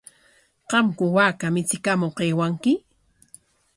¿Qamku 0.69 1.05
waaka 1.15 1.45
michikamuq 1.53 2.17
aywanki? 2.25 2.73